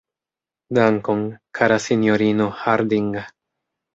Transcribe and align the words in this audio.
Dankon, 0.77 1.21
kara 1.59 1.77
sinjorino 1.85 2.49
Harding. 2.61 3.13